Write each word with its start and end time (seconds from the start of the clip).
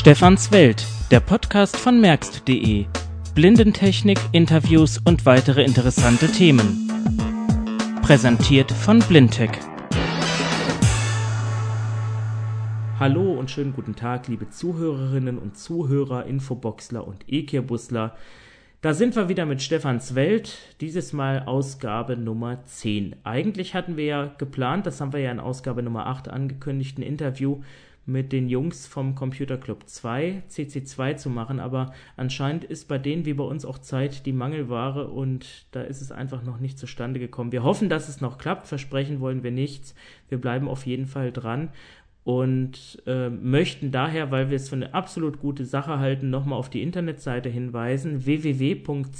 Stefans 0.00 0.50
Welt, 0.50 0.86
der 1.10 1.20
Podcast 1.20 1.76
von 1.76 2.00
merkst.de. 2.00 2.86
Blindentechnik, 3.34 4.18
Interviews 4.32 4.96
und 4.96 5.26
weitere 5.26 5.62
interessante 5.62 6.26
Themen. 6.28 6.88
Präsentiert 8.00 8.72
von 8.72 9.00
Blindtech. 9.00 9.50
Hallo 12.98 13.34
und 13.34 13.50
schönen 13.50 13.74
guten 13.74 13.94
Tag, 13.94 14.26
liebe 14.28 14.48
Zuhörerinnen 14.48 15.36
und 15.36 15.58
Zuhörer, 15.58 16.24
Infoboxler 16.24 17.06
und 17.06 17.22
E-Kirbusler. 17.26 18.16
Da 18.80 18.94
sind 18.94 19.14
wir 19.16 19.28
wieder 19.28 19.44
mit 19.44 19.60
Stefans 19.60 20.14
Welt, 20.14 20.56
dieses 20.80 21.12
Mal 21.12 21.42
Ausgabe 21.44 22.16
Nummer 22.16 22.64
10. 22.64 23.16
Eigentlich 23.24 23.74
hatten 23.74 23.98
wir 23.98 24.04
ja 24.06 24.34
geplant, 24.38 24.86
das 24.86 25.02
haben 25.02 25.12
wir 25.12 25.20
ja 25.20 25.30
in 25.30 25.40
Ausgabe 25.40 25.82
Nummer 25.82 26.06
8 26.06 26.28
angekündigt, 26.28 26.96
ein 26.96 27.02
Interview 27.02 27.60
mit 28.06 28.32
den 28.32 28.48
Jungs 28.48 28.86
vom 28.86 29.14
Computer 29.14 29.56
Club 29.56 29.84
2, 29.86 30.42
CC2 30.50 31.16
zu 31.16 31.30
machen, 31.30 31.60
aber 31.60 31.92
anscheinend 32.16 32.64
ist 32.64 32.88
bei 32.88 32.98
denen 32.98 33.24
wie 33.24 33.34
bei 33.34 33.44
uns 33.44 33.64
auch 33.64 33.78
Zeit 33.78 34.26
die 34.26 34.32
Mangelware 34.32 35.08
und 35.08 35.66
da 35.70 35.82
ist 35.82 36.00
es 36.00 36.10
einfach 36.10 36.42
noch 36.42 36.58
nicht 36.58 36.78
zustande 36.78 37.20
gekommen. 37.20 37.52
Wir 37.52 37.62
hoffen, 37.62 37.88
dass 37.88 38.08
es 38.08 38.20
noch 38.20 38.38
klappt, 38.38 38.66
versprechen 38.66 39.20
wollen 39.20 39.42
wir 39.42 39.52
nichts. 39.52 39.94
Wir 40.28 40.38
bleiben 40.38 40.68
auf 40.68 40.86
jeden 40.86 41.06
Fall 41.06 41.30
dran 41.30 41.70
und 42.24 43.02
äh, 43.06 43.30
möchten 43.30 43.90
daher, 43.92 44.30
weil 44.30 44.50
wir 44.50 44.56
es 44.56 44.68
für 44.68 44.76
eine 44.76 44.92
absolut 44.94 45.40
gute 45.40 45.64
Sache 45.64 45.98
halten, 45.98 46.30
nochmal 46.30 46.58
auf 46.58 46.68
die 46.68 46.82
Internetseite 46.82 47.48
hinweisen, 47.48 48.26
www.cczwei.de. 48.26 49.16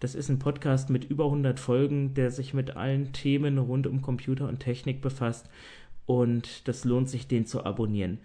Das 0.00 0.14
ist 0.14 0.30
ein 0.30 0.38
Podcast 0.38 0.88
mit 0.88 1.04
über 1.04 1.26
100 1.26 1.60
Folgen, 1.60 2.14
der 2.14 2.30
sich 2.30 2.54
mit 2.54 2.74
allen 2.74 3.12
Themen 3.12 3.58
rund 3.58 3.86
um 3.86 4.00
Computer 4.00 4.48
und 4.48 4.58
Technik 4.58 5.02
befasst 5.02 5.50
und 6.06 6.66
das 6.66 6.84
lohnt 6.84 7.10
sich, 7.10 7.28
den 7.28 7.44
zu 7.44 7.64
abonnieren. 7.64 8.18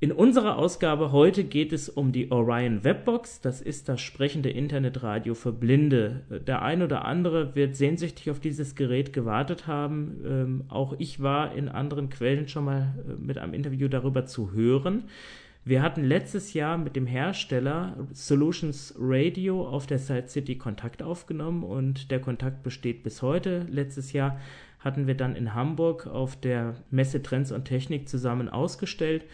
In 0.00 0.10
unserer 0.10 0.56
Ausgabe 0.56 1.12
heute 1.12 1.44
geht 1.44 1.72
es 1.72 1.88
um 1.88 2.10
die 2.10 2.32
Orion 2.32 2.82
Webbox. 2.82 3.40
Das 3.40 3.60
ist 3.60 3.88
das 3.88 4.00
sprechende 4.00 4.50
Internetradio 4.50 5.34
für 5.34 5.52
Blinde. 5.52 6.22
Der 6.44 6.62
ein 6.62 6.82
oder 6.82 7.04
andere 7.04 7.54
wird 7.54 7.76
sehnsüchtig 7.76 8.28
auf 8.30 8.40
dieses 8.40 8.74
Gerät 8.74 9.12
gewartet 9.12 9.68
haben. 9.68 10.16
Ähm, 10.26 10.64
auch 10.66 10.96
ich 10.98 11.22
war 11.22 11.54
in 11.54 11.68
anderen 11.68 12.08
Quellen 12.08 12.48
schon 12.48 12.64
mal 12.64 12.94
äh, 13.06 13.12
mit 13.22 13.38
einem 13.38 13.54
Interview 13.54 13.86
darüber 13.86 14.26
zu 14.26 14.52
hören. 14.52 15.04
Wir 15.64 15.82
hatten 15.82 16.02
letztes 16.02 16.54
Jahr 16.54 16.76
mit 16.76 16.96
dem 16.96 17.06
Hersteller 17.06 17.96
Solutions 18.12 18.94
Radio 18.98 19.66
auf 19.68 19.86
der 19.86 19.98
Side 19.98 20.28
City 20.28 20.58
Kontakt 20.58 21.02
aufgenommen 21.02 21.62
und 21.62 22.10
der 22.10 22.20
Kontakt 22.20 22.62
besteht 22.64 23.04
bis 23.04 23.22
heute. 23.22 23.66
Letztes 23.70 24.12
Jahr 24.12 24.40
hatten 24.80 25.06
wir 25.06 25.16
dann 25.16 25.36
in 25.36 25.54
Hamburg 25.54 26.08
auf 26.08 26.34
der 26.34 26.74
Messe 26.90 27.22
Trends 27.22 27.52
und 27.52 27.64
Technik 27.64 28.08
zusammen 28.08 28.48
ausgestellt 28.48 29.24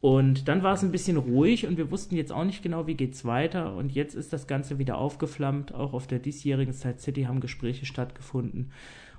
und 0.00 0.46
dann 0.46 0.62
war 0.62 0.74
es 0.74 0.82
ein 0.82 0.92
bisschen 0.92 1.16
ruhig 1.16 1.66
und 1.66 1.78
wir 1.78 1.90
wussten 1.90 2.16
jetzt 2.16 2.32
auch 2.32 2.44
nicht 2.44 2.62
genau, 2.62 2.86
wie 2.86 2.94
geht's 2.94 3.24
weiter. 3.24 3.74
Und 3.74 3.92
jetzt 3.92 4.14
ist 4.14 4.32
das 4.32 4.46
Ganze 4.46 4.78
wieder 4.78 4.98
aufgeflammt. 4.98 5.74
Auch 5.74 5.94
auf 5.94 6.06
der 6.06 6.18
diesjährigen 6.18 6.72
Side 6.74 6.98
City 6.98 7.24
haben 7.24 7.40
Gespräche 7.40 7.86
stattgefunden. 7.86 8.70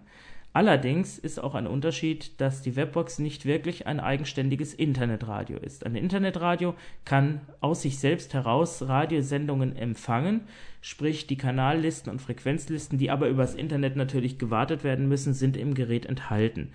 Allerdings 0.51 1.19
ist 1.19 1.41
auch 1.41 1.53
ein 1.53 1.67
Unterschied, 1.67 2.41
dass 2.41 2.63
die 2.63 2.75
Webbox 2.75 3.19
nicht 3.19 3.45
wirklich 3.45 3.85
ein 3.85 3.99
eigenständiges 3.99 4.73
Internetradio 4.73 5.59
ist. 5.59 5.85
Ein 5.85 5.95
Internetradio 5.95 6.73
kann 7.05 7.41
aus 7.61 7.83
sich 7.83 7.99
selbst 7.99 8.33
heraus 8.33 8.81
Radiosendungen 8.87 9.75
empfangen, 9.75 10.41
sprich 10.81 11.27
die 11.27 11.37
Kanallisten 11.37 12.11
und 12.11 12.19
Frequenzlisten, 12.19 12.97
die 12.97 13.11
aber 13.11 13.27
übers 13.27 13.53
Internet 13.53 13.95
natürlich 13.95 14.39
gewartet 14.39 14.83
werden 14.83 15.07
müssen, 15.07 15.35
sind 15.35 15.55
im 15.55 15.75
Gerät 15.75 16.07
enthalten. 16.07 16.71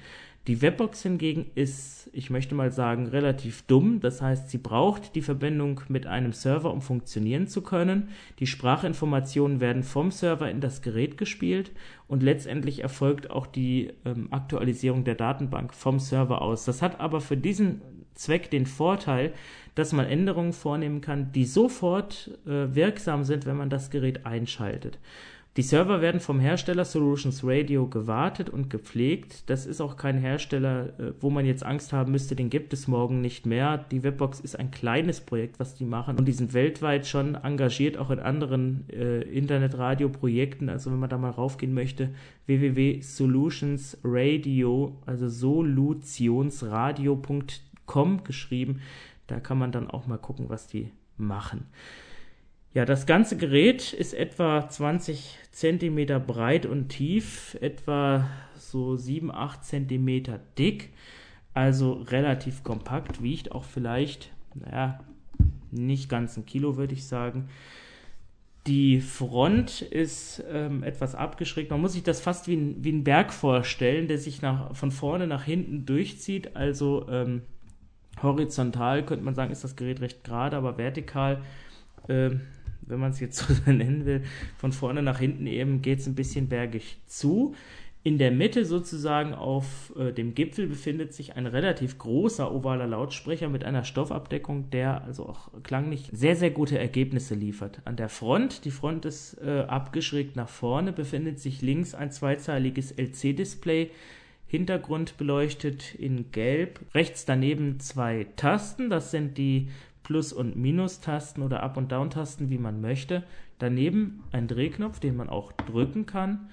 Die 0.47 0.60
Webbox 0.60 1.03
hingegen 1.03 1.47
ist, 1.55 2.10
ich 2.12 2.28
möchte 2.28 2.55
mal 2.55 2.71
sagen, 2.71 3.06
relativ 3.06 3.62
dumm. 3.62 4.00
Das 4.00 4.21
heißt, 4.21 4.50
sie 4.50 4.59
braucht 4.59 5.15
die 5.15 5.22
Verbindung 5.22 5.81
mit 5.88 6.06
einem 6.06 6.34
Server, 6.34 6.71
um 6.71 6.82
funktionieren 6.82 7.47
zu 7.47 7.62
können. 7.62 8.10
Die 8.41 8.47
Sprachinformationen 8.47 9.60
werden 9.60 9.82
vom 9.82 10.10
Server 10.10 10.50
in 10.50 10.60
das 10.60 10.82
Gerät 10.82 11.16
gespielt 11.16 11.72
und 12.09 12.22
letztendlich 12.22 12.82
erfolgt 12.82 13.31
auch 13.31 13.47
die 13.47 13.94
ähm, 14.05 14.28
Aktualisierung 14.32 15.05
der 15.05 15.15
Datenbank 15.15 15.72
vom 15.72 15.99
Server 15.99 16.43
aus. 16.43 16.66
Das 16.66 16.82
hat 16.82 17.00
aber 17.00 17.22
für 17.22 17.38
diesen 17.38 17.81
Zweck 18.15 18.50
den 18.50 18.66
Vorteil, 18.66 19.32
dass 19.75 19.93
man 19.93 20.06
Änderungen 20.06 20.53
vornehmen 20.53 21.00
kann, 21.00 21.32
die 21.32 21.47
sofort 21.47 22.38
äh, 22.47 22.75
wirksam 22.75 23.25
sind, 23.25 23.47
wenn 23.47 23.56
man 23.56 23.71
das 23.71 23.91
Gerät 23.91 24.26
einschaltet. 24.26 24.99
Die 25.56 25.62
Server 25.62 26.00
werden 26.00 26.20
vom 26.20 26.41
Hersteller 26.41 26.84
Solutions 26.84 27.44
Radio 27.44 27.87
gewartet 27.87 28.50
und 28.50 28.70
gepflegt. 28.70 29.48
Das 29.48 29.66
ist 29.66 29.81
auch 29.81 29.97
kein 29.97 30.19
Hersteller, 30.19 30.98
äh, 30.98 31.12
wo 31.20 31.31
man 31.31 31.47
jetzt 31.47 31.65
Angst 31.65 31.92
haben 31.92 32.10
müsste, 32.10 32.34
den 32.34 32.50
gibt 32.50 32.72
es 32.72 32.88
morgen 32.88 33.20
nicht 33.20 33.47
mehr. 33.47 33.78
Die 33.78 34.03
Webbox 34.03 34.41
ist 34.41 34.59
ein 34.59 34.72
kleines 34.72 35.20
Projekt, 35.20 35.60
was 35.60 35.76
die 35.76 35.84
machen 35.84 36.19
und 36.19 36.26
die 36.26 36.32
sind 36.32 36.54
weltweit 36.54 37.06
schon 37.06 37.37
engagiert, 37.37 37.98
auch 37.98 38.10
in 38.10 38.19
anderen 38.19 38.91
äh, 38.91 39.20
Internetradio-Projekten. 39.20 40.69
Also 40.69 40.91
wenn 40.91 40.98
man 40.98 41.10
da 41.10 41.19
mal 41.19 41.31
raufgehen 41.31 41.72
möchte, 41.72 42.10
www.solutionsradio, 42.47 44.98
also 45.06 45.28
solutionsradio.com 45.28 48.25
geschrieben. 48.25 48.81
Da 49.28 49.38
kann 49.38 49.59
man 49.59 49.70
dann 49.70 49.88
auch 49.88 50.09
mal 50.09 50.19
gucken, 50.19 50.48
was 50.48 50.66
die 50.66 50.91
machen. 51.16 51.69
Ja, 52.75 52.85
das 52.85 53.07
ganze 53.07 53.37
Gerät 53.37 53.93
ist 53.93 54.15
etwa 54.15 54.69
20 54.69 55.39
cm 55.53 56.27
breit 56.27 56.67
und 56.67 56.89
tief, 56.89 57.57
etwa 57.61 58.29
so 58.57 58.97
7, 58.97 59.31
8 59.31 59.65
cm 59.65 60.25
dick, 60.59 60.91
also 61.55 61.93
relativ 61.93 62.65
kompakt, 62.65 63.23
wiegt 63.23 63.53
auch 63.53 63.62
vielleicht, 63.62 64.33
naja, 64.55 64.99
nicht 65.71 66.09
ganz 66.09 66.37
ein 66.37 66.47
Kilo, 66.47 66.77
würde 66.77 66.95
ich 66.95 67.07
sagen. 67.07 67.49
Die 68.67 69.00
Front 69.00 69.82
ist 69.82 70.43
ähm, 70.50 70.82
etwas 70.82 71.15
abgeschrägt. 71.15 71.70
Man 71.70 71.81
muss 71.81 71.93
sich 71.93 72.03
das 72.03 72.20
fast 72.20 72.49
wie 72.49 72.56
ein, 72.56 72.82
wie 72.82 72.91
ein 72.91 73.05
Berg 73.05 73.32
vorstellen, 73.32 74.09
der 74.09 74.19
sich 74.19 74.43
nach, 74.43 74.75
von 74.75 74.91
vorne 74.91 75.29
nach 75.29 75.44
hinten 75.44 75.87
durchzieht. 75.87 76.56
Also 76.56 77.06
ähm, 77.09 77.43
horizontal 78.20 79.05
könnte 79.06 79.25
man 79.25 79.37
sagen, 79.37 79.53
ist 79.53 79.62
das 79.62 79.77
Gerät 79.77 80.00
recht 80.00 80.25
gerade, 80.25 80.56
aber 80.56 80.77
vertikal 80.77 81.41
ähm, 82.09 82.41
wenn 82.86 83.00
man 83.00 83.12
es 83.12 83.20
jetzt 83.20 83.38
so 83.64 83.70
nennen 83.70 84.06
will, 84.06 84.22
von 84.56 84.72
vorne 84.72 85.02
nach 85.02 85.19
hinten 85.19 85.46
eben 85.46 85.82
geht 85.82 86.00
es 86.00 86.06
ein 86.06 86.14
bisschen 86.14 86.48
bergig 86.48 86.98
zu. 87.06 87.54
In 88.06 88.19
der 88.19 88.31
Mitte 88.31 88.66
sozusagen 88.66 89.32
auf 89.32 89.90
äh, 89.96 90.12
dem 90.12 90.34
Gipfel 90.34 90.66
befindet 90.66 91.14
sich 91.14 91.36
ein 91.36 91.46
relativ 91.46 91.96
großer 91.96 92.54
ovaler 92.54 92.86
Lautsprecher 92.86 93.48
mit 93.48 93.64
einer 93.64 93.82
Stoffabdeckung, 93.82 94.69
der 94.69 95.02
also 95.04 95.26
auch 95.26 95.50
klanglich 95.62 96.10
sehr, 96.12 96.36
sehr 96.36 96.50
gute 96.50 96.78
Ergebnisse 96.78 97.34
liefert. 97.34 97.81
An 97.86 97.96
der 97.96 98.10
Front, 98.10 98.66
die 98.66 98.70
Front 98.70 99.06
ist 99.06 99.38
äh, 99.42 99.60
abgeschrägt 99.60 100.36
nach 100.36 100.50
vorne, 100.50 100.92
befindet 100.92 101.40
sich 101.40 101.62
links 101.62 101.94
ein 101.94 102.10
zweizeiliges 102.10 102.92
LC-Display, 102.92 103.90
Hintergrund 104.48 105.16
beleuchtet 105.16 105.94
in 105.94 106.31
Gelb. 106.31 106.81
Rechts 106.94 107.25
daneben 107.25 107.81
zwei 107.81 108.26
Tasten, 108.36 108.90
das 108.90 109.12
sind 109.12 109.38
die 109.38 109.69
Plus- 110.05 110.33
und 110.33 110.55
Minus-Tasten 110.55 111.43
oder 111.43 111.65
Up- 111.65 111.77
und 111.77 111.91
Down-Tasten, 111.91 112.51
wie 112.51 112.59
man 112.59 112.81
möchte. 112.81 113.25
Daneben 113.59 114.23
ein 114.31 114.47
Drehknopf, 114.47 115.01
den 115.01 115.17
man 115.17 115.29
auch 115.29 115.51
drücken 115.53 116.06
kann. 116.06 116.51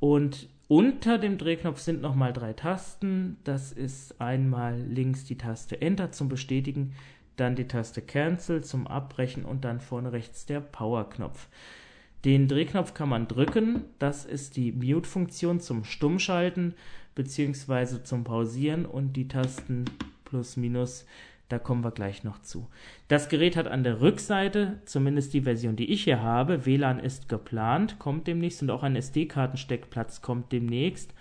Und 0.00 0.48
unter 0.68 1.18
dem 1.18 1.36
Drehknopf 1.36 1.80
sind 1.80 2.00
nochmal 2.00 2.32
drei 2.32 2.54
Tasten. 2.54 3.36
Das 3.44 3.72
ist 3.72 4.20
einmal 4.20 4.80
links 4.80 5.24
die 5.24 5.36
Taste 5.36 5.80
Enter 5.82 6.12
zum 6.12 6.28
Bestätigen, 6.28 6.94
dann 7.36 7.56
die 7.56 7.68
Taste 7.68 8.00
Cancel 8.00 8.64
zum 8.64 8.86
Abbrechen 8.86 9.44
und 9.44 9.64
dann 9.64 9.80
vorne 9.80 10.12
rechts 10.12 10.46
der 10.46 10.60
Power-Knopf. 10.60 11.48
Den 12.24 12.48
Drehknopf 12.48 12.94
kann 12.94 13.10
man 13.10 13.28
drücken. 13.28 13.84
Das 13.98 14.24
ist 14.24 14.56
die 14.56 14.72
Mute-Funktion 14.72 15.60
zum 15.60 15.84
Stummschalten 15.84 16.74
bzw. 17.14 18.02
zum 18.02 18.24
Pausieren 18.24 18.86
und 18.86 19.12
die 19.14 19.28
Tasten 19.28 19.84
Plus, 20.24 20.56
Minus, 20.56 21.04
da 21.54 21.60
kommen 21.60 21.84
wir 21.84 21.92
gleich 21.92 22.24
noch 22.24 22.42
zu. 22.42 22.66
Das 23.06 23.28
Gerät 23.28 23.54
hat 23.56 23.68
an 23.68 23.84
der 23.84 24.00
Rückseite, 24.00 24.80
zumindest 24.86 25.34
die 25.34 25.42
Version, 25.42 25.76
die 25.76 25.92
ich 25.92 26.02
hier 26.02 26.20
habe, 26.20 26.66
WLAN 26.66 26.98
ist 26.98 27.28
geplant, 27.28 28.00
kommt 28.00 28.26
demnächst 28.26 28.60
und 28.60 28.70
auch 28.70 28.82
ein 28.82 28.96
SD-Kartensteckplatz 28.96 30.20
kommt 30.20 30.50
demnächst. 30.50 31.14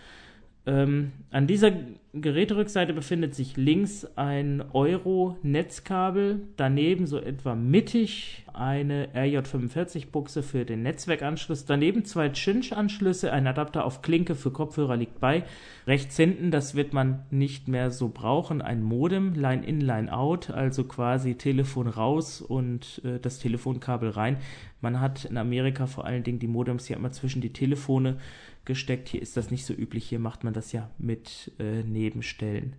Ähm, 0.65 1.11
an 1.29 1.45
dieser 1.45 1.71
Geräterückseite 2.15 2.93
befindet 2.93 3.33
sich 3.33 3.57
links 3.57 4.05
ein 4.15 4.63
Euro-Netzkabel, 4.71 6.41
daneben 6.57 7.07
so 7.07 7.17
etwa 7.17 7.55
mittig 7.55 8.45
eine 8.53 9.07
RJ45-Buchse 9.15 10.43
für 10.43 10.63
den 10.63 10.83
Netzwerkanschluss, 10.83 11.65
daneben 11.65 12.05
zwei 12.05 12.29
Cinch-Anschlüsse, 12.29 13.33
ein 13.33 13.47
Adapter 13.47 13.83
auf 13.83 14.03
Klinke 14.03 14.35
für 14.35 14.51
Kopfhörer 14.51 14.95
liegt 14.95 15.19
bei. 15.19 15.43
Rechts 15.87 16.15
hinten, 16.15 16.51
das 16.51 16.75
wird 16.75 16.93
man 16.93 17.23
nicht 17.31 17.67
mehr 17.67 17.89
so 17.89 18.09
brauchen, 18.09 18.61
ein 18.61 18.83
Modem, 18.83 19.33
Line-in, 19.33 19.81
Line-out, 19.81 20.51
also 20.51 20.83
quasi 20.83 21.33
Telefon 21.33 21.87
raus 21.87 22.41
und 22.41 23.01
äh, 23.03 23.19
das 23.19 23.39
Telefonkabel 23.39 24.11
rein. 24.11 24.37
Man 24.81 24.99
hat 24.99 25.25
in 25.25 25.37
Amerika 25.37 25.87
vor 25.87 26.05
allen 26.05 26.23
Dingen 26.23 26.39
die 26.39 26.47
Modems 26.47 26.85
hier 26.85 26.97
immer 26.97 27.11
zwischen 27.11 27.41
die 27.41 27.53
Telefone 27.53 28.17
gesteckt. 28.65 29.09
Hier 29.09 29.21
ist 29.21 29.37
das 29.37 29.51
nicht 29.51 29.65
so 29.65 29.73
üblich. 29.73 30.05
Hier 30.05 30.19
macht 30.19 30.43
man 30.43 30.53
das 30.53 30.71
ja 30.71 30.89
mit 30.97 31.51
äh, 31.59 31.83
Nebenstellen. 32.03 32.75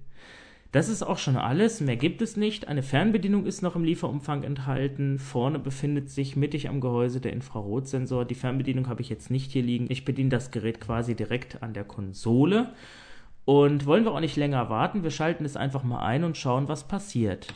Das 0.71 0.89
ist 0.89 1.03
auch 1.03 1.19
schon 1.19 1.37
alles. 1.37 1.81
Mehr 1.81 1.97
gibt 1.97 2.21
es 2.21 2.37
nicht. 2.37 2.69
Eine 2.69 2.83
Fernbedienung 2.83 3.47
ist 3.47 3.63
noch 3.63 3.77
im 3.77 3.85
Lieferumfang 3.85 4.43
enthalten. 4.43 5.19
Vorne 5.19 5.59
befindet 5.59 6.11
sich 6.11 6.37
mittig 6.37 6.69
am 6.69 6.81
Gehäuse 6.81 7.21
der 7.21 7.33
Infrarotsensor. 7.33 8.25
Die 8.25 8.35
Fernbedienung 8.35 8.89
habe 8.89 9.01
ich 9.01 9.09
jetzt 9.09 9.31
nicht 9.31 9.53
hier 9.53 9.63
liegen. 9.63 9.87
Ich 9.89 10.05
bediene 10.05 10.31
das 10.31 10.51
Gerät 10.51 10.81
quasi 10.81 11.15
direkt 11.15 11.63
an 11.63 11.75
der 11.75 11.85
Konsole. 11.85 12.75
Und 13.45 13.87
wollen 13.87 14.05
wir 14.05 14.13
auch 14.13 14.21
nicht 14.21 14.37
länger 14.37 14.69
warten. 14.69 15.05
Wir 15.05 15.11
schalten 15.11 15.45
es 15.45 15.57
einfach 15.57 15.85
mal 15.85 16.05
ein 16.05 16.25
und 16.25 16.37
schauen, 16.37 16.67
was 16.67 16.89
passiert. 16.89 17.53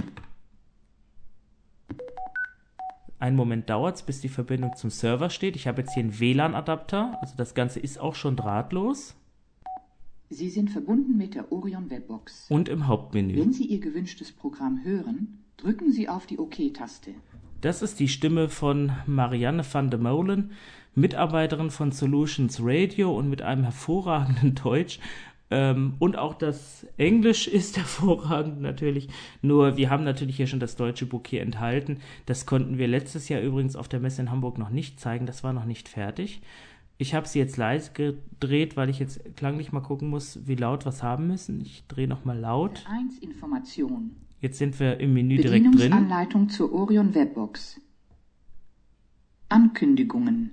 Einen 3.19 3.37
Moment 3.37 3.69
dauert 3.69 3.97
es, 3.97 4.03
bis 4.03 4.21
die 4.21 4.29
Verbindung 4.29 4.77
zum 4.77 4.91
Server 4.91 5.29
steht. 5.29 5.57
Ich 5.57 5.67
habe 5.67 5.83
jetzt 5.83 5.93
hier 5.93 6.05
einen 6.05 6.21
WLAN-Adapter, 6.21 7.19
also 7.21 7.35
das 7.37 7.55
Ganze 7.55 7.81
ist 7.81 7.99
auch 7.99 8.15
schon 8.15 8.37
drahtlos. 8.37 9.17
Sie 10.31 10.51
sind 10.51 10.71
verbunden 10.71 11.17
mit 11.17 11.35
der 11.35 11.51
Orion 11.53 11.91
Webbox. 11.91 12.47
Und 12.51 12.69
im 12.69 12.87
Hauptmenü. 12.87 13.37
Wenn 13.37 13.53
Sie 13.53 13.65
Ihr 13.65 13.81
gewünschtes 13.81 14.31
Programm 14.31 14.85
hören, 14.85 15.39
drücken 15.57 15.91
Sie 15.91 16.09
auf 16.09 16.27
die 16.27 16.39
OK-Taste. 16.39 17.13
Das 17.61 17.83
ist 17.83 17.99
die 17.99 18.09
Stimme 18.09 18.49
von 18.49 18.93
Marianne 19.07 19.65
van 19.71 19.91
de 19.91 19.99
Molen, 19.99 20.53
Mitarbeiterin 20.95 21.71
von 21.71 21.93
Solutions 21.93 22.59
Radio 22.63 23.17
und 23.17 23.31
mit 23.31 23.43
einem 23.43 23.65
hervorragenden 23.65 24.55
Deutsch. 24.63 25.01
Ähm, 25.51 25.95
und 25.99 26.19
auch 26.19 26.35
das 26.35 26.87
Englisch 26.99 27.49
ist 27.49 27.79
hervorragend 27.79 28.61
natürlich. 28.61 29.09
Nur 29.41 29.79
wir 29.79 29.89
haben 29.89 30.05
natürlich 30.05 30.37
hier 30.37 30.47
schon 30.47 30.61
das 30.61 30.77
deutsche 30.77 31.07
Buch 31.07 31.23
hier 31.27 31.41
enthalten. 31.41 32.01
Das 32.27 32.45
konnten 32.45 32.77
wir 32.77 32.87
letztes 32.87 33.31
Jahr 33.31 33.41
übrigens 33.41 33.77
auf 33.77 33.89
der 33.89 34.01
Messe 34.01 34.21
in 34.21 34.31
Hamburg 34.31 34.59
noch 34.59 34.71
nicht 34.71 35.01
zeigen. 35.01 35.25
Das 35.25 35.43
war 35.43 35.55
noch 35.55 35.65
nicht 35.65 35.89
fertig. 35.89 36.43
Ich 37.01 37.15
habe 37.15 37.29
sie 37.29 37.39
jetzt 37.39 37.57
leise 37.57 37.93
gedreht, 37.93 38.77
weil 38.77 38.89
ich 38.91 38.99
jetzt 38.99 39.37
klanglich 39.37 39.71
mal 39.71 39.81
gucken 39.81 40.09
muss, 40.09 40.47
wie 40.47 40.57
laut 40.57 40.85
was 40.85 41.03
haben 41.05 41.29
müssen. 41.29 41.61
Ich 41.61 41.87
drehe 41.87 42.09
nochmal 42.09 42.37
laut. 42.37 42.85
1 42.89 43.19
Information. 43.19 44.17
Jetzt 44.41 44.59
sind 44.59 44.79
wir 44.81 44.99
im 44.99 45.15
Menü 45.15 45.37
direkt 45.37 45.65
drin. 45.65 45.73
Bedienungsanleitung 45.73 46.49
zur 46.49 46.73
Orion 46.73 47.15
Webbox. 47.15 47.81
Ankündigungen. 49.49 50.51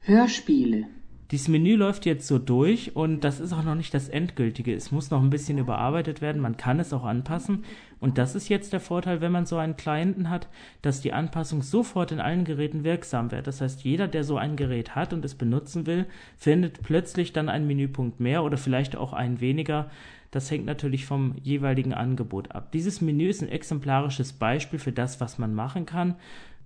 Hörspiele. 0.00 0.86
Dieses 1.32 1.48
Menü 1.48 1.74
läuft 1.74 2.06
jetzt 2.06 2.28
so 2.28 2.38
durch 2.38 2.94
und 2.94 3.24
das 3.24 3.40
ist 3.40 3.52
auch 3.52 3.64
noch 3.64 3.74
nicht 3.74 3.92
das 3.92 4.08
endgültige. 4.08 4.72
Es 4.72 4.92
muss 4.92 5.10
noch 5.10 5.20
ein 5.20 5.30
bisschen 5.30 5.58
überarbeitet 5.58 6.20
werden. 6.20 6.40
Man 6.40 6.56
kann 6.56 6.78
es 6.78 6.92
auch 6.92 7.04
anpassen. 7.04 7.64
Und 7.98 8.16
das 8.16 8.36
ist 8.36 8.48
jetzt 8.48 8.72
der 8.72 8.78
Vorteil, 8.78 9.20
wenn 9.20 9.32
man 9.32 9.44
so 9.44 9.56
einen 9.56 9.76
Klienten 9.76 10.30
hat, 10.30 10.48
dass 10.82 11.00
die 11.00 11.12
Anpassung 11.12 11.62
sofort 11.62 12.12
in 12.12 12.20
allen 12.20 12.44
Geräten 12.44 12.84
wirksam 12.84 13.32
wird. 13.32 13.48
Das 13.48 13.60
heißt, 13.60 13.82
jeder, 13.82 14.06
der 14.06 14.22
so 14.22 14.36
ein 14.36 14.54
Gerät 14.54 14.94
hat 14.94 15.12
und 15.12 15.24
es 15.24 15.34
benutzen 15.34 15.86
will, 15.86 16.06
findet 16.36 16.82
plötzlich 16.82 17.32
dann 17.32 17.48
einen 17.48 17.66
Menüpunkt 17.66 18.20
mehr 18.20 18.44
oder 18.44 18.56
vielleicht 18.56 18.94
auch 18.94 19.12
einen 19.12 19.40
weniger. 19.40 19.90
Das 20.30 20.48
hängt 20.50 20.66
natürlich 20.66 21.06
vom 21.06 21.34
jeweiligen 21.42 21.94
Angebot 21.94 22.52
ab. 22.52 22.70
Dieses 22.70 23.00
Menü 23.00 23.28
ist 23.28 23.42
ein 23.42 23.48
exemplarisches 23.48 24.32
Beispiel 24.32 24.78
für 24.78 24.92
das, 24.92 25.20
was 25.20 25.38
man 25.38 25.54
machen 25.54 25.86
kann 25.86 26.14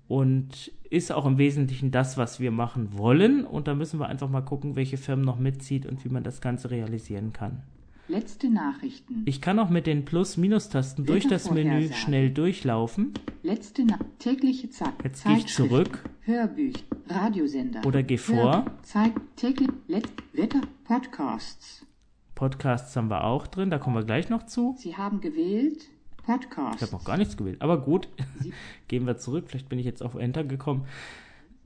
und 0.09 0.73
ist 0.91 1.13
auch 1.13 1.25
im 1.25 1.39
Wesentlichen 1.39 1.93
das, 1.93 2.19
was 2.19 2.41
wir 2.41 2.51
machen 2.51 2.99
wollen. 2.99 3.47
Und 3.47 3.69
da 3.69 3.75
müssen 3.75 4.01
wir 4.01 4.09
einfach 4.09 4.29
mal 4.29 4.43
gucken, 4.43 4.77
welche 4.77 4.99
Firmen 4.99 5.25
noch 5.25 5.39
mitzieht 5.39 5.87
und 5.87 6.05
wie 6.05 6.09
man 6.09 6.25
das 6.25 6.41
Ganze 6.41 6.71
realisieren 6.71 7.33
kann. 7.33 7.63
Letzte 8.09 8.51
Nachrichten. 8.51 9.23
Ich 9.25 9.41
kann 9.41 9.61
auch 9.61 9.71
mit 9.71 9.87
den 9.87 10.05
Plus-Minus-Tasten 10.05 11.07
durch 11.07 11.29
das 11.29 11.49
Menü 11.53 11.93
schnell 11.93 12.31
durchlaufen. 12.31 13.15
Letzte 13.45 13.85
Na 13.85 14.01
tägliche 14.19 14.69
Zeit. 14.69 14.95
Jetzt 15.05 15.25
gehe 15.25 15.37
ich 15.37 15.47
zurück. 15.47 16.11
Hörbücher, 16.23 16.83
Radiosender. 17.09 17.87
Oder 17.87 18.03
gehe 18.03 18.19
vor. 18.19 18.67
Zeit, 18.83 19.13
täglich, 19.37 19.71
Let 19.87 20.09
Wetter, 20.33 20.63
Podcasts. 20.83 21.87
Podcasts 22.35 22.97
haben 22.97 23.11
wir 23.11 23.23
auch 23.23 23.47
drin, 23.47 23.71
da 23.71 23.79
kommen 23.79 23.95
wir 23.95 24.05
gleich 24.05 24.29
noch 24.29 24.45
zu. 24.45 24.75
Sie 24.77 24.97
haben 24.97 25.21
gewählt 25.21 25.87
Podcast. 26.23 26.77
Ich 26.77 26.83
habe 26.83 26.93
noch 26.93 27.05
gar 27.05 27.17
nichts 27.17 27.37
gewählt, 27.37 27.63
aber 27.63 27.81
gut. 27.81 28.09
Gehen 28.89 29.07
wir 29.07 29.17
zurück. 29.19 29.47
Vielleicht 29.49 29.69
bin 29.69 29.79
ich 29.79 29.87
jetzt 29.87 30.03
auf 30.03 30.15
Enter 30.15 30.45
gekommen. 30.45 30.87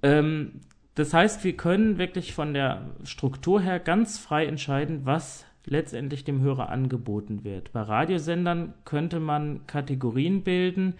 Ähm, 0.03 0.61
das 0.95 1.13
heißt, 1.13 1.43
wir 1.43 1.57
können 1.57 1.99
wirklich 1.99 2.35
von 2.35 2.55
der 2.55 2.91
Struktur 3.05 3.61
her 3.61 3.81
ganz 3.81 4.19
frei 4.19 4.47
entscheiden, 4.47 5.01
was 5.05 5.45
letztendlich 5.67 6.25
dem 6.25 6.41
Hörer 6.41 6.69
angeboten 6.69 7.43
wird. 7.43 7.73
Bei 7.73 7.83
Radiosendern 7.83 8.75
könnte 8.85 9.19
man 9.19 9.67
Kategorien 9.67 10.43
bilden. 10.43 10.95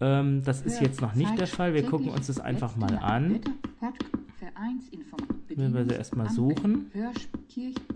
Ähm, 0.00 0.42
das 0.44 0.62
ist 0.62 0.80
jetzt 0.80 1.00
noch 1.00 1.14
nicht 1.14 1.38
der 1.38 1.46
Fall. 1.46 1.72
Wir 1.74 1.84
gucken 1.84 2.08
uns 2.08 2.26
das 2.26 2.40
einfach 2.40 2.76
mal 2.76 2.98
an. 2.98 3.40
Wenn 5.48 5.74
wir 5.74 5.84
sie 5.84 5.94
erstmal 5.94 6.28
suchen. 6.30 6.90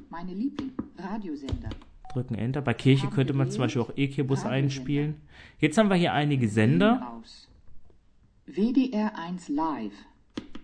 Meine 0.08 0.32
Liebling, 0.32 0.72
Radiosender 0.96 1.70
drücken 2.16 2.34
Enter. 2.34 2.62
Bei 2.62 2.74
Kirche 2.74 3.08
könnte 3.08 3.34
man 3.34 3.50
zum 3.50 3.60
Beispiel 3.60 3.82
auch 3.82 3.92
EQ-Bus 3.96 4.44
einspielen. 4.44 5.16
Jetzt 5.58 5.78
haben 5.78 5.90
wir 5.90 5.96
hier 5.96 6.12
einige 6.12 6.48
Sender. 6.48 7.20
WDR 8.46 9.18
1 9.18 9.48
Live. 9.48 9.92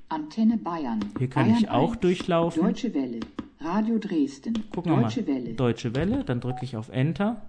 Antenne 0.08 0.56
Bayern. 0.56 1.00
Hier 1.18 1.28
kann 1.28 1.46
Bayern 1.46 1.58
ich 1.58 1.70
auch 1.70 1.92
1, 1.92 2.00
durchlaufen. 2.00 2.62
Deutsche 2.62 2.94
Welle. 2.94 3.20
Radio 3.60 3.98
Dresden. 3.98 4.54
Gucken 4.74 5.00
Deutsche 5.00 5.26
wir 5.26 5.34
mal. 5.34 5.44
Welle. 5.44 5.54
Deutsche 5.54 5.94
Welle. 5.94 6.24
Dann 6.24 6.40
drücke 6.40 6.64
ich 6.64 6.76
auf 6.76 6.88
Enter. 6.88 7.42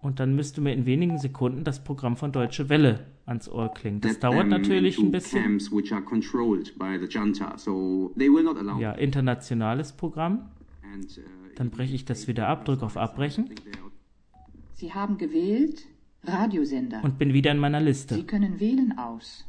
Und 0.00 0.18
dann 0.18 0.34
müsste 0.34 0.60
mir 0.60 0.72
in 0.72 0.84
wenigen 0.84 1.18
Sekunden 1.18 1.62
das 1.62 1.84
Programm 1.84 2.16
von 2.16 2.32
Deutsche 2.32 2.68
Welle 2.68 3.06
ans 3.24 3.48
Ohr 3.48 3.72
klingen. 3.72 4.00
Das 4.00 4.18
dauert 4.18 4.48
natürlich 4.48 4.98
ein 4.98 5.12
bisschen. 5.12 5.60
Ja, 8.80 8.92
internationales 8.92 9.92
Programm. 9.92 10.50
Dann 11.56 11.70
breche 11.70 11.94
ich 11.94 12.04
das 12.04 12.28
wieder 12.28 12.48
ab, 12.48 12.64
drücke 12.64 12.84
auf 12.84 12.96
Abbrechen. 12.96 13.50
Sie 14.74 14.92
haben 14.92 15.18
gewählt 15.18 15.84
Radiosender. 16.24 17.02
Und 17.02 17.18
bin 17.18 17.32
wieder 17.32 17.50
in 17.50 17.58
meiner 17.58 17.80
Liste. 17.80 18.14
Sie 18.14 18.24
können 18.24 18.60
wählen 18.60 18.96
aus 18.96 19.44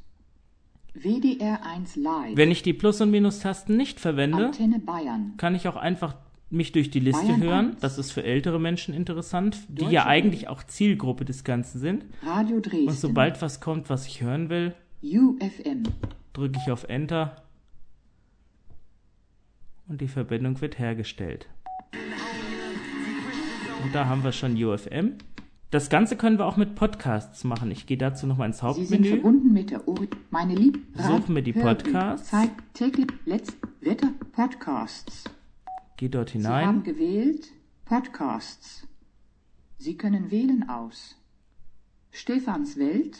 WDR 0.94 1.66
1 1.66 1.96
Live. 1.96 2.36
Wenn 2.36 2.52
ich 2.52 2.62
die 2.64 2.74
Plus- 2.74 3.02
und 3.02 3.12
Minus-Tasten 3.12 3.76
nicht 3.76 4.00
verwende, 4.00 4.48
Antenne 4.48 4.80
Bayern. 4.80 5.34
kann 5.38 5.56
ich 5.56 5.68
auch 5.68 5.76
einfach 5.76 6.16
mich 6.50 6.72
durch 6.72 6.92
die 6.92 7.00
Liste 7.00 7.26
Bayern 7.26 7.42
hören. 7.42 7.70
1. 7.72 7.80
Das 7.80 7.98
ist 7.98 8.12
für 8.12 8.24
ältere 8.24 8.60
Menschen 8.60 8.94
interessant, 8.94 9.58
die 9.70 9.82
Deutsche 9.82 9.94
ja 9.94 10.06
eigentlich 10.06 10.48
auch 10.48 10.64
Zielgruppe 10.64 11.26
des 11.26 11.44
Ganzen 11.44 11.80
sind. 11.80 12.06
Radio 12.24 12.60
Dresden. 12.60 12.90
Und 12.90 12.98
sobald 12.98 13.42
was 13.42 13.60
kommt, 13.60 13.90
was 13.90 14.06
ich 14.06 14.22
hören 14.22 14.50
will, 14.50 14.76
UFM. 15.04 15.84
drücke 16.34 16.60
ich 16.64 16.72
auf 16.72 16.84
Enter 16.86 17.43
und 19.88 20.02
die 20.02 20.08
Verbindung 20.08 20.60
wird 20.62 20.80
hergestellt. 20.80 21.48
Und 23.84 23.94
da 23.94 24.06
haben 24.06 24.24
wir 24.24 24.32
schon 24.32 24.56
UFM. 24.62 25.18
Das 25.72 25.90
Ganze 25.90 26.16
können 26.16 26.38
wir 26.38 26.46
auch 26.46 26.56
mit 26.56 26.76
Podcasts 26.76 27.44
machen. 27.44 27.72
Ich 27.72 27.88
gehe 27.88 27.98
dazu 27.98 28.28
nochmal 28.28 28.48
ins 28.48 28.58
Sie 28.58 28.86
sind 28.86 29.00
Hauptmenü. 29.00 29.10
verbunden 29.10 29.54
mit 29.54 29.72
der 29.72 29.88
Ori 29.88 30.08
Meine 30.30 30.54
Lieb. 30.56 30.80
Suchen 30.96 31.36
wir 31.36 31.42
die 31.42 31.54
Podcasts. 31.54 32.30
Zeit, 32.30 32.52
täglich, 32.74 33.08
letzt, 33.26 33.58
Wetter, 33.82 34.10
Podcasts. 34.34 35.24
Gehe 35.98 36.10
dort 36.10 36.30
Sie 36.30 36.46
haben 36.46 36.66
hinein. 36.66 36.84
gewählt 36.84 37.48
Podcasts. 37.86 38.88
Sie 39.80 39.98
können 39.98 40.32
wählen 40.32 40.70
aus 40.70 41.18
Stefans 42.12 42.78
Welt, 42.78 43.18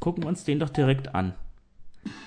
Gucken 0.00 0.24
wir 0.24 0.28
uns 0.28 0.44
den 0.44 0.58
doch 0.58 0.68
direkt 0.68 1.14
an. 1.14 1.34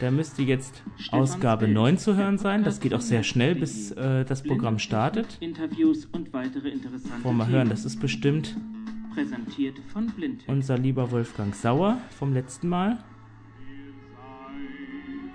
Der 0.02 0.12
müsste 0.12 0.44
jetzt 0.44 0.84
Ausgabe 1.12 1.66
Welt, 1.66 1.74
9 1.74 1.98
zu 1.98 2.16
hören 2.16 2.38
sein. 2.38 2.64
Das 2.64 2.80
geht 2.80 2.94
auch 2.94 3.02
sehr 3.02 3.24
schnell, 3.24 3.56
bis 3.56 3.92
äh, 3.92 4.26
das 4.26 4.44
Programm 4.44 4.80
startet. 4.80 5.38
Interviews 5.40 6.06
und 6.06 6.34
weitere 6.34 6.70
interessante 6.70 7.24
Wollen 7.24 7.38
wir 7.38 7.48
hören, 7.48 7.70
das 7.70 7.86
ist 7.86 8.00
bestimmt 8.00 8.56
unser 10.48 10.78
lieber 10.78 11.12
Wolfgang 11.12 11.56
Sauer 11.56 11.98
vom 12.12 12.34
letzten 12.34 12.70
Mal. 12.70 13.00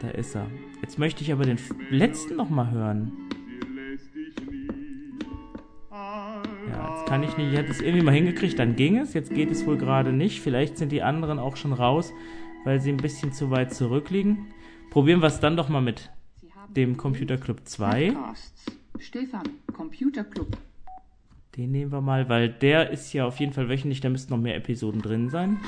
Da 0.00 0.08
ist 0.11 0.37
er. 0.37 0.46
Jetzt 0.80 0.99
möchte 0.99 1.22
ich 1.22 1.32
aber 1.32 1.44
den 1.44 1.58
letzten 1.90 2.37
noch 2.37 2.50
mal 2.50 2.70
hören. 2.70 3.12
Ja, 6.70 6.94
jetzt 6.94 7.06
kann 7.06 7.22
ich 7.22 7.37
nicht. 7.37 7.52
Ich 7.52 7.58
hatte 7.58 7.70
es 7.70 7.80
irgendwie 7.80 8.04
mal 8.04 8.14
hingekriegt, 8.14 8.58
dann 8.58 8.76
ging 8.76 8.99
es. 8.99 9.14
Jetzt 9.14 9.34
geht 9.34 9.50
es 9.50 9.66
wohl 9.66 9.78
gerade 9.78 10.12
nicht. 10.12 10.40
Vielleicht 10.40 10.78
sind 10.78 10.92
die 10.92 11.02
anderen 11.02 11.38
auch 11.38 11.56
schon 11.56 11.72
raus, 11.72 12.12
weil 12.64 12.81
sie 12.81 12.90
ein 12.90 12.97
bisschen 12.97 13.33
zu 13.33 13.50
weit 13.50 13.75
zurückliegen. 13.75 14.47
Probieren 14.90 15.21
wir 15.21 15.28
es 15.28 15.40
dann 15.40 15.57
doch 15.57 15.69
mal 15.69 15.81
mit 15.81 16.11
dem 16.76 16.97
Computer 16.97 17.37
Club 17.37 17.61
2. 17.64 18.12
Podcasts. 18.12 18.66
Stefan, 18.99 19.42
Computer 19.73 20.25
Club. 20.25 20.57
Den 21.57 21.71
nehmen 21.71 21.92
wir 21.92 22.00
mal, 22.00 22.28
weil 22.28 22.49
der 22.49 22.90
ist 22.90 23.12
ja 23.12 23.26
auf 23.26 23.38
jeden 23.40 23.52
Fall 23.52 23.69
wöchentlich, 23.69 24.00
da 24.00 24.09
müssten 24.09 24.33
noch 24.33 24.40
mehr 24.40 24.57
Episoden 24.57 25.02
drin 25.02 25.28
sein. 25.28 25.59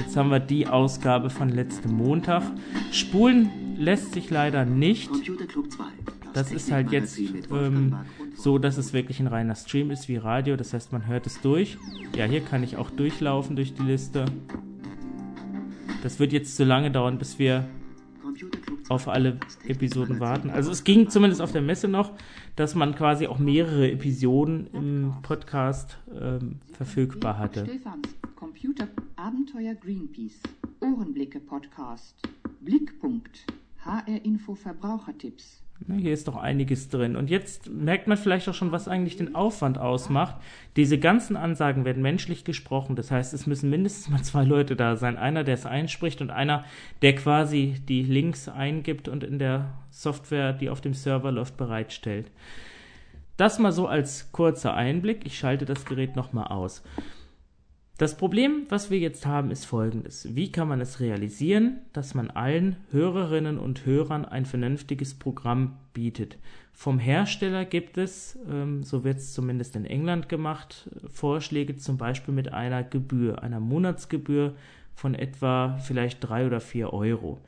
Jetzt 0.00 0.16
haben 0.16 0.30
wir 0.30 0.40
die 0.40 0.66
Ausgabe 0.66 1.30
von 1.30 1.48
letztem 1.48 1.92
Montag. 1.92 2.42
Spulen 2.90 3.76
lässt 3.76 4.12
sich 4.12 4.30
leider 4.30 4.64
nicht. 4.64 5.10
Computer 5.10 5.46
Club 5.46 5.70
2. 5.70 5.84
Das 6.32 6.50
ist 6.52 6.70
halt 6.72 6.90
jetzt 6.92 7.18
ähm, 7.18 7.96
so, 8.34 8.58
dass 8.58 8.76
es 8.76 8.92
wirklich 8.92 9.20
ein 9.20 9.26
reiner 9.26 9.54
Stream 9.54 9.90
ist 9.90 10.08
wie 10.08 10.16
Radio. 10.16 10.56
Das 10.56 10.72
heißt, 10.72 10.92
man 10.92 11.06
hört 11.06 11.26
es 11.26 11.40
durch. 11.40 11.76
Ja, 12.16 12.24
hier 12.24 12.40
kann 12.40 12.62
ich 12.62 12.76
auch 12.76 12.90
durchlaufen 12.90 13.56
durch 13.56 13.74
die 13.74 13.82
Liste. 13.82 14.24
Das 16.02 16.18
wird 16.18 16.32
jetzt 16.32 16.56
so 16.56 16.64
lange 16.64 16.90
dauern, 16.90 17.18
bis 17.18 17.38
wir 17.38 17.68
auf 18.88 19.08
alle 19.08 19.38
Episoden 19.66 20.18
warten. 20.18 20.50
Also 20.50 20.70
es 20.70 20.84
ging 20.84 21.08
zumindest 21.10 21.40
auf 21.42 21.52
der 21.52 21.62
Messe 21.62 21.88
noch, 21.88 22.12
dass 22.56 22.74
man 22.74 22.94
quasi 22.94 23.26
auch 23.26 23.38
mehrere 23.38 23.90
Episoden 23.90 24.66
im 24.72 25.14
Podcast 25.22 25.98
ähm, 26.18 26.60
verfügbar 26.72 27.38
hatte. 27.38 27.64
Stefans 27.64 28.08
Computer 28.34 28.88
Abenteuer 29.16 29.74
Greenpeace. 29.74 30.40
Ohrenblicke 30.80 31.40
Podcast. 31.40 32.16
Blickpunkt. 32.60 33.46
HR 33.84 34.24
Info 34.24 34.54
Verbrauchertipps. 34.54 35.62
Hier 35.88 36.12
ist 36.12 36.28
doch 36.28 36.36
einiges 36.36 36.88
drin. 36.88 37.16
Und 37.16 37.30
jetzt 37.30 37.70
merkt 37.70 38.06
man 38.06 38.18
vielleicht 38.18 38.48
auch 38.48 38.54
schon, 38.54 38.70
was 38.70 38.86
eigentlich 38.86 39.16
den 39.16 39.34
Aufwand 39.34 39.78
ausmacht. 39.78 40.36
Diese 40.76 40.98
ganzen 40.98 41.36
Ansagen 41.36 41.84
werden 41.84 42.02
menschlich 42.02 42.44
gesprochen. 42.44 42.96
Das 42.96 43.10
heißt, 43.10 43.32
es 43.32 43.46
müssen 43.46 43.70
mindestens 43.70 44.08
mal 44.08 44.22
zwei 44.22 44.44
Leute 44.44 44.76
da 44.76 44.96
sein. 44.96 45.16
Einer, 45.16 45.42
der 45.42 45.54
es 45.54 45.66
einspricht 45.66 46.20
und 46.20 46.30
einer, 46.30 46.64
der 47.02 47.14
quasi 47.14 47.76
die 47.88 48.02
Links 48.02 48.48
eingibt 48.48 49.08
und 49.08 49.24
in 49.24 49.38
der 49.38 49.72
Software, 49.90 50.52
die 50.52 50.70
auf 50.70 50.80
dem 50.80 50.94
Server 50.94 51.32
läuft, 51.32 51.56
bereitstellt. 51.56 52.30
Das 53.36 53.58
mal 53.58 53.72
so 53.72 53.86
als 53.86 54.30
kurzer 54.32 54.74
Einblick. 54.74 55.24
Ich 55.24 55.38
schalte 55.38 55.64
das 55.64 55.86
Gerät 55.86 56.14
nochmal 56.14 56.48
aus. 56.48 56.82
Das 58.00 58.16
Problem, 58.16 58.64
was 58.70 58.90
wir 58.90 58.98
jetzt 58.98 59.26
haben, 59.26 59.50
ist 59.50 59.66
folgendes. 59.66 60.34
Wie 60.34 60.50
kann 60.50 60.68
man 60.68 60.80
es 60.80 61.00
realisieren, 61.00 61.80
dass 61.92 62.14
man 62.14 62.30
allen 62.30 62.76
Hörerinnen 62.92 63.58
und 63.58 63.84
Hörern 63.84 64.24
ein 64.24 64.46
vernünftiges 64.46 65.12
Programm 65.12 65.76
bietet? 65.92 66.38
Vom 66.72 66.98
Hersteller 66.98 67.66
gibt 67.66 67.98
es, 67.98 68.38
ähm, 68.50 68.84
so 68.84 69.04
wird 69.04 69.18
es 69.18 69.34
zumindest 69.34 69.76
in 69.76 69.84
England 69.84 70.30
gemacht, 70.30 70.88
Vorschläge 71.12 71.76
zum 71.76 71.98
Beispiel 71.98 72.32
mit 72.32 72.54
einer 72.54 72.84
Gebühr, 72.84 73.42
einer 73.42 73.60
Monatsgebühr 73.60 74.54
von 74.94 75.14
etwa 75.14 75.76
vielleicht 75.76 76.26
drei 76.26 76.46
oder 76.46 76.60
vier 76.60 76.94
Euro. 76.94 77.38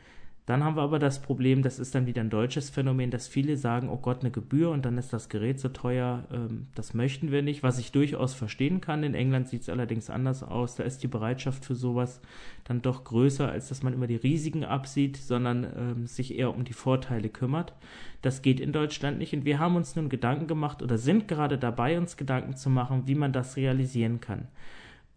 Dann 0.45 0.65
haben 0.65 0.75
wir 0.75 0.83
aber 0.83 0.99
das 0.99 1.23
Problem, 1.23 1.63
das 1.63 1.79
ist 1.79 1.95
dann 1.95 2.07
wieder 2.07 2.21
ein 2.21 2.31
deutsches 2.31 2.69
Phänomen, 2.69 3.13
dass 3.13 3.29
viele 3.29 3.57
sagen, 3.57 3.89
oh 3.89 3.97
Gott, 3.97 4.23
eine 4.23 4.33
Gebühr 4.33 4.71
und 4.71 4.85
dann 4.85 4.99
ist 4.99 5.13
das 5.13 5.29
Gerät 5.29 5.61
so 5.61 5.69
teuer, 5.69 6.25
ähm, 6.33 6.67
das 6.75 6.95
möchten 6.95 7.31
wir 7.31 7.43
nicht, 7.43 7.63
was 7.63 7.79
ich 7.79 7.93
durchaus 7.93 8.35
verstehen 8.35 8.81
kann. 8.81 9.05
In 9.05 9.15
England 9.15 9.49
sieht 9.49 9.63
es 9.63 9.69
allerdings 9.69 10.11
anders 10.11 10.43
aus, 10.43 10.75
da 10.75 10.83
ist 10.83 11.05
die 11.05 11.09
Bereitschaft 11.09 11.65
für 11.65 11.77
sowas 11.77 12.21
dann 12.65 12.83
doch 12.83 13.05
größer, 13.05 13.49
als 13.49 13.69
dass 13.69 13.85
man 13.85 13.93
immer 13.93 14.09
die 14.09 14.17
Risiken 14.17 14.65
absieht, 14.65 15.17
sondern 15.17 15.65
ähm, 15.77 16.07
sich 16.09 16.37
eher 16.37 16.53
um 16.53 16.65
die 16.65 16.73
Vorteile 16.73 17.29
kümmert. 17.29 17.73
Das 18.21 18.43
geht 18.43 18.59
in 18.59 18.73
Deutschland 18.73 19.19
nicht 19.19 19.33
und 19.35 19.45
wir 19.45 19.61
haben 19.61 19.77
uns 19.77 19.95
nun 19.95 20.09
Gedanken 20.09 20.49
gemacht 20.49 20.83
oder 20.83 20.99
sind 20.99 21.29
gerade 21.29 21.57
dabei, 21.57 21.99
uns 21.99 22.17
Gedanken 22.17 22.57
zu 22.57 22.69
machen, 22.69 23.05
wie 23.07 23.15
man 23.15 23.33
das 23.33 23.57
realisieren 23.57 24.21
kann. 24.21 24.49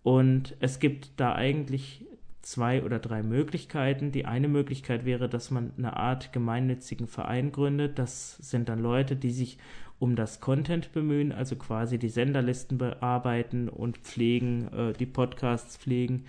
Und 0.03 0.55
es 0.59 0.77
gibt 0.79 1.19
da 1.19 1.33
eigentlich 1.33 2.05
zwei 2.45 2.83
oder 2.83 2.99
drei 2.99 3.23
Möglichkeiten. 3.23 4.11
Die 4.11 4.25
eine 4.25 4.47
Möglichkeit 4.47 5.03
wäre, 5.03 5.27
dass 5.27 5.49
man 5.49 5.71
eine 5.77 5.97
Art 5.97 6.31
gemeinnützigen 6.31 7.07
Verein 7.07 7.51
gründet. 7.51 7.97
Das 7.97 8.37
sind 8.37 8.69
dann 8.69 8.79
Leute, 8.79 9.15
die 9.15 9.31
sich 9.31 9.57
um 9.97 10.15
das 10.15 10.41
Content 10.41 10.91
bemühen, 10.91 11.31
also 11.31 11.55
quasi 11.55 11.97
die 11.97 12.09
Senderlisten 12.09 12.77
bearbeiten 12.77 13.67
und 13.67 13.97
pflegen, 13.97 14.71
äh, 14.73 14.93
die 14.93 15.05
Podcasts 15.05 15.77
pflegen, 15.77 16.25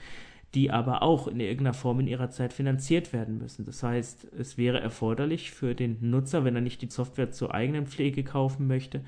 die 0.54 0.70
aber 0.70 1.02
auch 1.02 1.28
in 1.28 1.40
irgendeiner 1.40 1.75
Form 1.75 2.00
in 2.00 2.06
ihrer 2.06 2.30
Zeit 2.30 2.54
finanziert 2.54 3.12
werden 3.12 3.37
müssen. 3.38 3.66
Das 3.66 3.82
heißt, 3.82 4.28
es 4.38 4.56
wäre 4.56 4.80
erforderlich 4.80 5.50
für 5.50 5.75
den 5.75 5.99
Nutzer, 6.00 6.44
wenn 6.44 6.54
er 6.54 6.62
nicht 6.62 6.80
die 6.80 6.90
Software 6.90 7.30
zur 7.30 7.52
eigenen 7.52 7.87
Pflege 7.87 8.25
kaufen 8.25 8.66
möchte, 8.66 9.02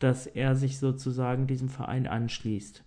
dass 0.00 0.26
er 0.26 0.56
sich 0.56 0.78
sozusagen 0.78 1.46
diesem 1.46 1.68
Verein 1.68 2.08
anschließt. 2.08 2.82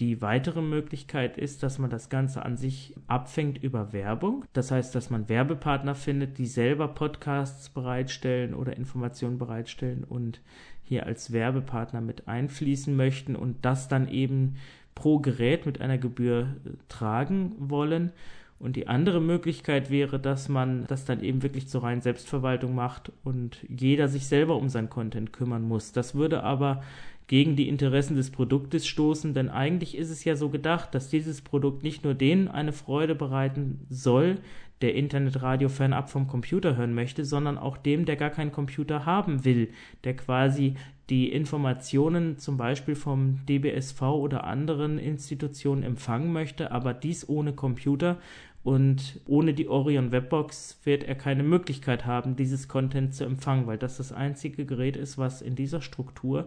Die 0.00 0.22
weitere 0.22 0.62
Möglichkeit 0.62 1.36
ist, 1.36 1.62
dass 1.62 1.78
man 1.78 1.90
das 1.90 2.08
Ganze 2.08 2.44
an 2.44 2.56
sich 2.56 2.94
abfängt 3.06 3.62
über 3.62 3.92
Werbung. 3.92 4.44
Das 4.52 4.70
heißt, 4.70 4.94
dass 4.94 5.10
man 5.10 5.28
Werbepartner 5.28 5.94
findet, 5.94 6.38
die 6.38 6.46
selber 6.46 6.88
Podcasts 6.88 7.68
bereitstellen 7.68 8.54
oder 8.54 8.76
Informationen 8.76 9.38
bereitstellen 9.38 10.04
und 10.04 10.40
hier 10.82 11.06
als 11.06 11.32
Werbepartner 11.32 12.00
mit 12.00 12.26
einfließen 12.26 12.96
möchten 12.96 13.36
und 13.36 13.64
das 13.64 13.88
dann 13.88 14.08
eben 14.08 14.56
pro 14.94 15.18
Gerät 15.18 15.66
mit 15.66 15.80
einer 15.80 15.98
Gebühr 15.98 16.56
äh, 16.64 16.70
tragen 16.88 17.54
wollen. 17.58 18.12
Und 18.58 18.76
die 18.76 18.86
andere 18.86 19.20
Möglichkeit 19.20 19.90
wäre, 19.90 20.20
dass 20.20 20.48
man 20.48 20.86
das 20.86 21.04
dann 21.04 21.20
eben 21.20 21.42
wirklich 21.42 21.66
zur 21.66 21.82
reinen 21.82 22.00
Selbstverwaltung 22.00 22.76
macht 22.76 23.10
und 23.24 23.58
jeder 23.68 24.06
sich 24.06 24.28
selber 24.28 24.54
um 24.54 24.68
sein 24.68 24.88
Content 24.88 25.32
kümmern 25.32 25.62
muss. 25.62 25.90
Das 25.90 26.14
würde 26.14 26.44
aber 26.44 26.80
gegen 27.26 27.56
die 27.56 27.68
Interessen 27.68 28.16
des 28.16 28.30
Produktes 28.30 28.86
stoßen, 28.86 29.34
denn 29.34 29.48
eigentlich 29.48 29.96
ist 29.96 30.10
es 30.10 30.24
ja 30.24 30.36
so 30.36 30.48
gedacht, 30.48 30.94
dass 30.94 31.08
dieses 31.08 31.40
Produkt 31.40 31.82
nicht 31.82 32.04
nur 32.04 32.14
denen 32.14 32.48
eine 32.48 32.72
Freude 32.72 33.14
bereiten 33.14 33.86
soll, 33.88 34.38
der 34.82 34.94
Internetradio 34.94 35.68
fernab 35.68 36.10
vom 36.10 36.26
Computer 36.26 36.76
hören 36.76 36.94
möchte, 36.94 37.24
sondern 37.24 37.56
auch 37.56 37.76
dem, 37.76 38.04
der 38.04 38.16
gar 38.16 38.30
keinen 38.30 38.52
Computer 38.52 39.06
haben 39.06 39.44
will, 39.44 39.68
der 40.04 40.16
quasi 40.16 40.74
die 41.08 41.30
Informationen 41.32 42.38
zum 42.38 42.56
Beispiel 42.56 42.94
vom 42.94 43.44
DBSV 43.46 44.02
oder 44.02 44.44
anderen 44.44 44.98
Institutionen 44.98 45.82
empfangen 45.82 46.32
möchte, 46.32 46.72
aber 46.72 46.94
dies 46.94 47.28
ohne 47.28 47.52
Computer 47.52 48.18
und 48.64 49.20
ohne 49.26 49.54
die 49.54 49.68
Orion 49.68 50.12
Webbox 50.12 50.78
wird 50.84 51.04
er 51.04 51.16
keine 51.16 51.42
Möglichkeit 51.42 52.06
haben, 52.06 52.36
dieses 52.36 52.68
Content 52.68 53.14
zu 53.14 53.24
empfangen, 53.24 53.66
weil 53.66 53.78
das 53.78 53.96
das 53.96 54.12
einzige 54.12 54.64
Gerät 54.64 54.96
ist, 54.96 55.18
was 55.18 55.42
in 55.42 55.56
dieser 55.56 55.80
Struktur 55.80 56.46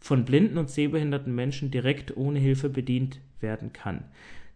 von 0.00 0.24
blinden 0.24 0.58
und 0.58 0.70
sehbehinderten 0.70 1.34
Menschen 1.34 1.70
direkt 1.70 2.16
ohne 2.16 2.38
Hilfe 2.38 2.68
bedient 2.68 3.20
werden 3.40 3.72
kann. 3.72 4.04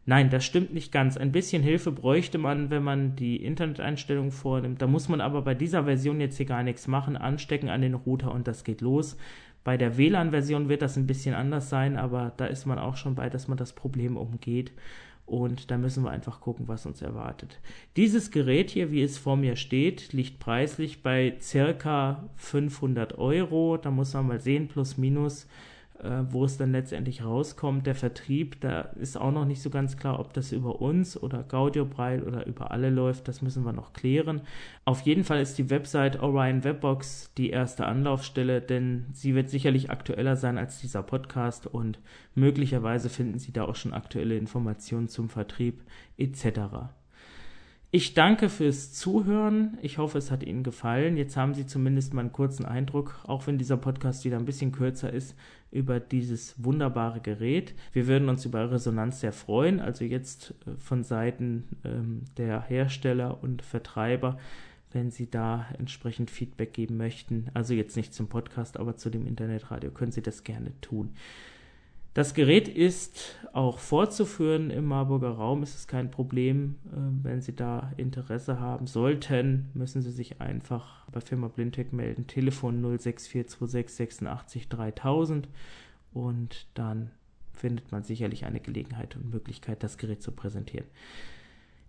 Nein, 0.06 0.28
das 0.28 0.44
stimmt 0.44 0.74
nicht 0.74 0.92
ganz. 0.92 1.16
Ein 1.16 1.32
bisschen 1.32 1.62
Hilfe 1.62 1.90
bräuchte 1.90 2.36
man, 2.36 2.68
wenn 2.70 2.82
man 2.82 3.16
die 3.16 3.36
Interneteinstellungen 3.42 4.32
vornimmt. 4.32 4.82
Da 4.82 4.86
muss 4.86 5.08
man 5.08 5.22
aber 5.22 5.42
bei 5.42 5.54
dieser 5.54 5.84
Version 5.84 6.20
jetzt 6.20 6.36
hier 6.36 6.46
gar 6.46 6.62
nichts 6.62 6.86
machen, 6.88 7.16
anstecken 7.16 7.70
an 7.70 7.80
den 7.80 7.94
Router 7.94 8.32
und 8.32 8.46
das 8.46 8.64
geht 8.64 8.82
los. 8.82 9.16
Bei 9.64 9.78
der 9.78 9.96
WLAN-Version 9.96 10.68
wird 10.68 10.82
das 10.82 10.98
ein 10.98 11.06
bisschen 11.06 11.34
anders 11.34 11.70
sein, 11.70 11.96
aber 11.96 12.32
da 12.36 12.44
ist 12.44 12.66
man 12.66 12.78
auch 12.78 12.96
schon 12.98 13.14
bei, 13.14 13.30
dass 13.30 13.48
man 13.48 13.56
das 13.56 13.72
Problem 13.72 14.18
umgeht. 14.18 14.72
Und 15.26 15.70
da 15.70 15.78
müssen 15.78 16.04
wir 16.04 16.10
einfach 16.10 16.40
gucken, 16.40 16.68
was 16.68 16.84
uns 16.84 17.00
erwartet. 17.00 17.58
Dieses 17.96 18.30
Gerät 18.30 18.70
hier, 18.70 18.92
wie 18.92 19.02
es 19.02 19.16
vor 19.16 19.36
mir 19.36 19.56
steht, 19.56 20.12
liegt 20.12 20.38
preislich 20.38 21.02
bei 21.02 21.36
circa 21.40 22.28
500 22.36 23.16
Euro. 23.18 23.78
Da 23.78 23.90
muss 23.90 24.12
man 24.12 24.26
mal 24.26 24.40
sehen, 24.40 24.68
plus 24.68 24.98
minus, 24.98 25.46
wo 26.30 26.44
es 26.44 26.56
dann 26.56 26.72
letztendlich 26.72 27.24
rauskommt. 27.24 27.86
Der 27.86 27.94
Vertrieb, 27.94 28.60
da 28.60 28.80
ist 28.80 29.16
auch 29.16 29.32
noch 29.32 29.44
nicht 29.44 29.62
so 29.62 29.70
ganz 29.70 29.96
klar, 29.96 30.20
ob 30.20 30.32
das 30.32 30.52
über 30.52 30.80
uns 30.80 31.20
oder 31.20 31.42
Gaudio 31.42 31.86
Braille 31.86 32.24
oder 32.24 32.46
über 32.46 32.70
alle 32.70 32.90
läuft. 32.90 33.28
Das 33.28 33.42
müssen 33.42 33.64
wir 33.64 33.72
noch 33.72 33.92
klären. 33.92 34.42
Auf 34.84 35.00
jeden 35.02 35.24
Fall 35.24 35.40
ist 35.40 35.56
die 35.58 35.70
Website 35.70 36.20
Orion 36.22 36.64
Webbox 36.64 37.32
die 37.36 37.50
erste 37.50 37.86
Anlaufstelle, 37.86 38.60
denn 38.60 39.06
sie 39.12 39.34
wird 39.34 39.48
sicherlich 39.48 39.90
aktueller 39.90 40.36
sein 40.36 40.58
als 40.58 40.80
dieser 40.80 41.02
Podcast 41.02 41.66
und 41.66 41.98
möglicherweise 42.34 43.08
finden 43.08 43.38
Sie 43.38 43.52
da 43.52 43.64
auch 43.64 43.76
schon 43.76 43.94
aktuelle 43.94 44.36
Informationen 44.36 45.08
zum 45.08 45.28
Vertrieb 45.28 45.82
etc. 46.16 46.90
Ich 47.96 48.12
danke 48.12 48.48
fürs 48.48 48.92
Zuhören. 48.92 49.78
Ich 49.80 49.98
hoffe, 49.98 50.18
es 50.18 50.32
hat 50.32 50.42
Ihnen 50.42 50.64
gefallen. 50.64 51.16
Jetzt 51.16 51.36
haben 51.36 51.54
Sie 51.54 51.64
zumindest 51.64 52.12
mal 52.12 52.22
einen 52.22 52.32
kurzen 52.32 52.64
Eindruck, 52.64 53.20
auch 53.22 53.46
wenn 53.46 53.56
dieser 53.56 53.76
Podcast 53.76 54.24
wieder 54.24 54.36
ein 54.36 54.46
bisschen 54.46 54.72
kürzer 54.72 55.12
ist, 55.12 55.36
über 55.70 56.00
dieses 56.00 56.56
wunderbare 56.64 57.20
Gerät. 57.20 57.72
Wir 57.92 58.08
würden 58.08 58.28
uns 58.28 58.44
über 58.44 58.68
Resonanz 58.68 59.20
sehr 59.20 59.32
freuen. 59.32 59.78
Also 59.78 60.04
jetzt 60.04 60.56
äh, 60.66 60.74
von 60.76 61.04
Seiten 61.04 61.68
ähm, 61.84 62.22
der 62.36 62.62
Hersteller 62.62 63.40
und 63.44 63.62
Vertreiber, 63.62 64.38
wenn 64.90 65.12
Sie 65.12 65.30
da 65.30 65.66
entsprechend 65.78 66.32
Feedback 66.32 66.72
geben 66.72 66.96
möchten. 66.96 67.46
Also 67.54 67.74
jetzt 67.74 67.96
nicht 67.96 68.12
zum 68.12 68.26
Podcast, 68.26 68.76
aber 68.76 68.96
zu 68.96 69.08
dem 69.08 69.24
Internetradio 69.24 69.92
können 69.92 70.10
Sie 70.10 70.22
das 70.22 70.42
gerne 70.42 70.72
tun. 70.80 71.14
Das 72.14 72.32
Gerät 72.32 72.68
ist 72.68 73.36
auch 73.52 73.80
vorzuführen 73.80 74.70
im 74.70 74.84
Marburger 74.84 75.30
Raum, 75.30 75.64
ist 75.64 75.74
es 75.74 75.88
kein 75.88 76.12
Problem. 76.12 76.76
Ähm, 76.94 77.20
wenn 77.24 77.40
Sie 77.40 77.54
da 77.54 77.92
Interesse 77.96 78.60
haben 78.60 78.86
sollten, 78.86 79.68
müssen 79.74 80.00
Sie 80.00 80.12
sich 80.12 80.40
einfach 80.40 81.08
bei 81.10 81.20
Firma 81.20 81.48
Blindtech 81.48 81.92
melden. 81.92 82.28
Telefon 82.28 82.80
06426 82.80 83.96
86 83.96 84.68
3000 84.68 85.48
und 86.12 86.66
dann 86.74 87.10
findet 87.52 87.90
man 87.90 88.04
sicherlich 88.04 88.44
eine 88.44 88.60
Gelegenheit 88.60 89.16
und 89.16 89.32
Möglichkeit, 89.32 89.82
das 89.82 89.98
Gerät 89.98 90.22
zu 90.22 90.30
präsentieren. 90.30 90.86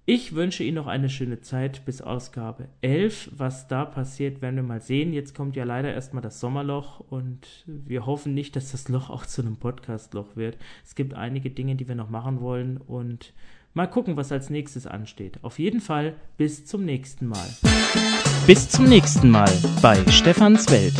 Ich 0.07 0.35
wünsche 0.35 0.63
Ihnen 0.63 0.75
noch 0.75 0.85
eine 0.85 1.09
schöne 1.09 1.41
Zeit 1.41 1.83
bis 1.83 1.99
Ausgabe 1.99 2.67
11. 2.81 3.31
Was 3.37 3.67
da 3.67 3.85
passiert, 3.85 4.39
werden 4.39 4.55
wir 4.55 4.61
mal 4.61 4.79
sehen. 4.79 5.13
Jetzt 5.13 5.33
kommt 5.33 5.55
ja 5.55 5.63
leider 5.63 5.91
erstmal 5.91 6.21
das 6.21 6.39
Sommerloch 6.39 6.99
und 7.09 7.39
wir 7.65 8.05
hoffen 8.05 8.35
nicht, 8.35 8.55
dass 8.55 8.71
das 8.71 8.87
Loch 8.87 9.09
auch 9.09 9.25
zu 9.25 9.41
einem 9.41 9.57
Podcastloch 9.57 10.35
wird. 10.35 10.59
Es 10.85 10.93
gibt 10.93 11.15
einige 11.15 11.49
Dinge, 11.49 11.73
die 11.75 11.87
wir 11.87 11.95
noch 11.95 12.11
machen 12.11 12.39
wollen 12.39 12.77
und 12.77 13.33
mal 13.73 13.87
gucken, 13.87 14.15
was 14.15 14.31
als 14.31 14.51
nächstes 14.51 14.85
ansteht. 14.85 15.39
Auf 15.41 15.57
jeden 15.57 15.81
Fall 15.81 16.13
bis 16.37 16.67
zum 16.67 16.85
nächsten 16.85 17.25
Mal. 17.25 17.47
Bis 18.45 18.69
zum 18.69 18.85
nächsten 18.85 19.31
Mal 19.31 19.51
bei 19.81 19.95
Stefans 20.11 20.69
Welt. 20.69 20.93